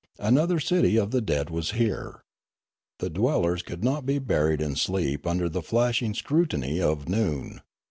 [0.17, 2.23] Another citj of the dead was here.
[2.97, 7.61] The dwellers could not be buried in sleep under the flashing scrutiny of noon.